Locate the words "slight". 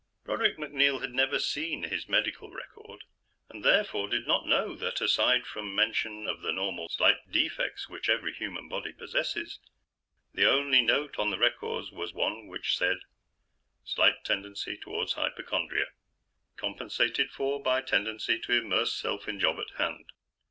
6.89-7.17, 13.83-14.23